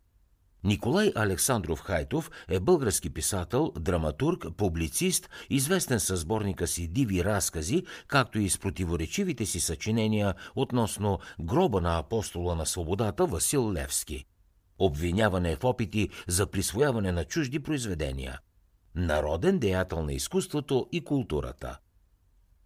[0.63, 8.39] Николай Александров Хайтов е български писател, драматург, публицист, известен със сборника си диви разкази, както
[8.39, 14.25] и с противоречивите си съчинения относно гроба на апостола на свободата Васил Левски.
[14.79, 18.39] Обвиняване в опити за присвояване на чужди произведения.
[18.95, 21.77] Народен деятел на изкуството и културата.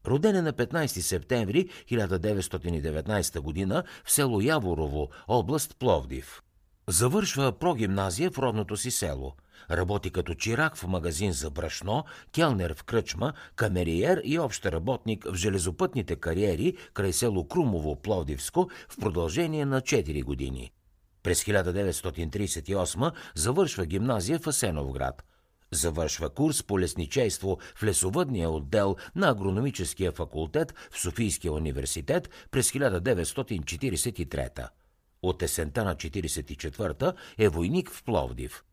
[0.08, 3.84] Роден е на 15 септември 1919 г.
[4.06, 6.42] в село Яворово, област Пловдив.
[6.88, 9.36] Завършва прогимназия в родното си село.
[9.72, 15.36] Работи като чирак в магазин за брашно, келнер в кръчма, камериер и общ работник в
[15.36, 20.72] железопътните кариери край село Крумово, Пловдивско в продължение на 4 години.
[21.24, 25.24] През 1938 завършва гимназия в Асеновград.
[25.72, 34.68] Завършва курс по лесничейство в лесовъдния отдел на агрономическия факултет в Софийския университет през 1943
[35.22, 38.64] от есента на 44-та е войник в Пловдив.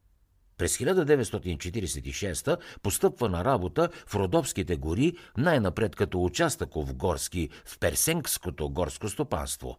[0.59, 9.09] През 1946 постъпва на работа в Родопските гори, най-напред като участъков горски в Персенкското горско
[9.09, 9.79] стопанство.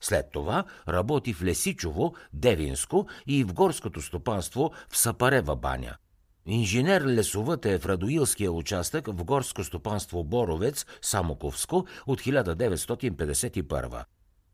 [0.00, 5.96] След това работи в Лесичово, Девинско и в горското стопанство в Сапарева баня.
[6.48, 14.04] Инженер лесовът е в Радоилския участък в горско стопанство Боровец, Самоковско от 1951.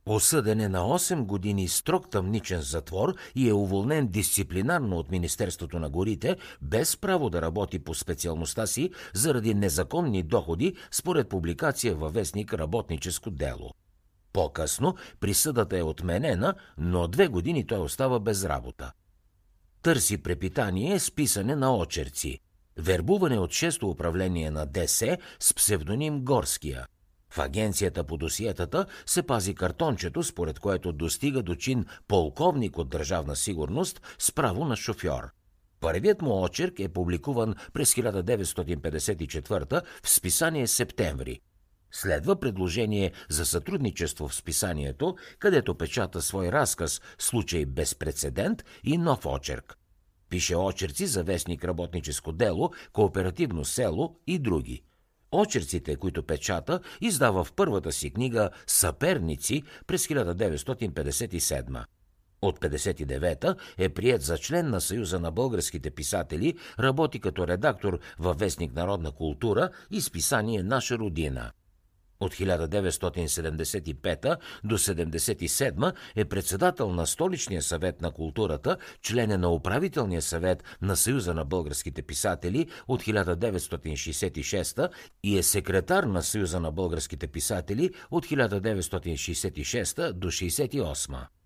[0.07, 5.91] Осъден е на 8 години строг тъмничен затвор и е уволнен дисциплинарно от Министерството на
[5.91, 12.55] горите, без право да работи по специалността си заради незаконни доходи, според публикация във вестник
[12.55, 13.71] Работническо дело.
[14.33, 18.93] По-късно присъдата е отменена, но две години той остава без работа.
[19.83, 22.39] Търси препитание с писане на очерци.
[22.77, 26.87] Вербуване от 6-то управление на ДС с псевдоним Горския–
[27.33, 33.37] в агенцията по досиетата се пази картончето, според което достига до чин полковник от държавна
[33.37, 35.31] сигурност с право на шофьор.
[35.81, 41.41] Първият му очерк е публикуван през 1954 в списание Септември.
[41.93, 49.27] Следва предложение за сътрудничество в списанието, където печата свой разказ «Случай без прецедент» и нов
[49.27, 49.79] очерк.
[50.29, 54.83] Пише очерци за вестник Работническо дело, Кооперативно село и други–
[55.33, 61.85] Очерците, които печата, издава в първата си книга «Съперници» през 1957.
[62.43, 68.39] От 59-та е прият за член на Съюза на българските писатели, работи като редактор във
[68.39, 71.53] вестник Народна култура и списание Наша родина–
[72.23, 80.23] от 1975 до 1977 е председател на Столичния съвет на културата, член е на управителния
[80.23, 84.89] съвет на Съюза на българските писатели от 1966
[85.23, 91.42] и е секретар на Съюза на българските писатели от 1966 до 1968.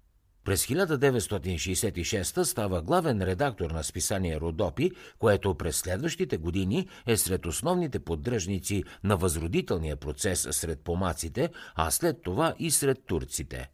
[0.47, 7.99] През 1966 става главен редактор на списание Родопи, което през следващите години е сред основните
[7.99, 13.71] поддръжници на възродителния процес сред помаците, а след това и сред турците.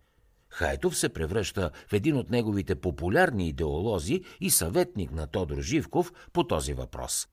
[0.49, 6.45] Хайтов се превръща в един от неговите популярни идеолози и съветник на Тодор Живков по
[6.45, 7.29] този въпрос.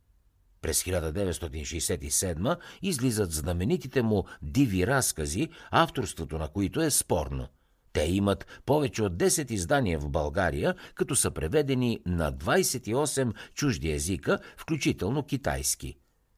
[0.62, 7.48] През 1967 излизат знаменитите му диви разкази, авторството на които е спорно–
[7.94, 14.40] те имат повече от 10 издания в България, като са преведени на 28 чужди езика,
[14.58, 15.96] включително китайски.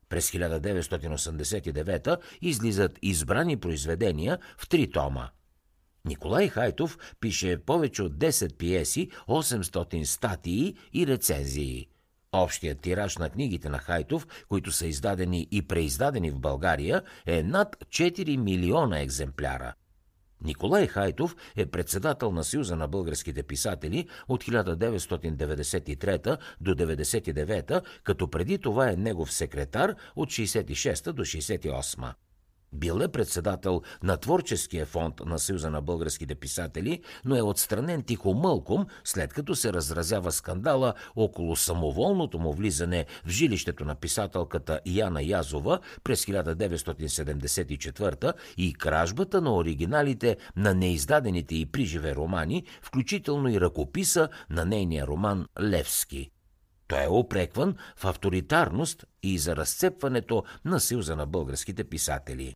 [0.10, 5.30] През 1989 излизат избрани произведения в три тома.
[6.06, 11.88] Николай Хайтов пише повече от 10 пиеси, 800 статии и рецензии.
[12.32, 17.76] Общият тираж на книгите на Хайтов, които са издадени и преиздадени в България, е над
[17.76, 19.74] 4 милиона екземпляра.
[20.44, 28.58] Николай Хайтов е председател на Съюза на българските писатели от 1993 до 1999, като преди
[28.58, 32.14] това е негов секретар от 66 до 68.
[32.74, 38.34] Бил е председател на Творческия фонд на Съюза на българските писатели, но е отстранен тихо
[38.34, 45.24] мълком, след като се разразява скандала около самоволното му влизане в жилището на писателката Яна
[45.24, 54.30] Язова през 1974 и кражбата на оригиналите на неиздадените и приживе романи, включително и ръкописа
[54.50, 56.30] на нейния роман Левски.
[56.88, 62.56] Той е опрекван в авторитарност и за разцепването на Съюза на българските писатели.